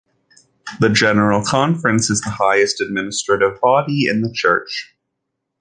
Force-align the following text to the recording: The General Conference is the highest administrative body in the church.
The 0.79 0.89
General 0.89 1.45
Conference 1.45 2.09
is 2.09 2.21
the 2.21 2.31
highest 2.31 2.81
administrative 2.81 3.61
body 3.61 4.07
in 4.07 4.23
the 4.23 4.33
church. 4.33 4.95